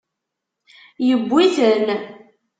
[1.07, 1.87] Yewwi-ten.